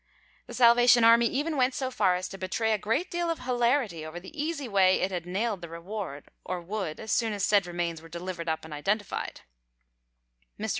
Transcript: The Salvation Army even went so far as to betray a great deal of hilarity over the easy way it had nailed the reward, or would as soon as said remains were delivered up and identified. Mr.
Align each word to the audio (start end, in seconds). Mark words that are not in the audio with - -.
The 0.47 0.55
Salvation 0.55 1.03
Army 1.03 1.27
even 1.27 1.55
went 1.57 1.75
so 1.75 1.91
far 1.91 2.15
as 2.15 2.27
to 2.29 2.39
betray 2.39 2.71
a 2.73 2.79
great 2.79 3.11
deal 3.11 3.29
of 3.29 3.41
hilarity 3.41 4.03
over 4.03 4.19
the 4.19 4.35
easy 4.35 4.67
way 4.67 4.99
it 4.99 5.11
had 5.11 5.27
nailed 5.27 5.61
the 5.61 5.69
reward, 5.69 6.29
or 6.43 6.59
would 6.59 6.99
as 6.99 7.11
soon 7.11 7.33
as 7.33 7.45
said 7.45 7.67
remains 7.67 8.01
were 8.01 8.09
delivered 8.09 8.49
up 8.49 8.65
and 8.65 8.73
identified. 8.73 9.41
Mr. 10.59 10.69